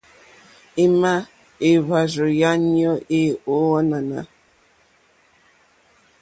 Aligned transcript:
Ima 0.85 1.13
èhvàrzù 1.69 2.25
ya 2.41 2.51
nyoò 2.75 2.93
e 3.19 3.21
ò 3.55 3.55
ànànà? 3.79 4.19